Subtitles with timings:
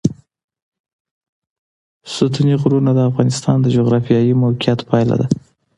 [2.13, 5.27] ستوني غرونه د افغانستان د جغرافیایي موقیعت پایله ده.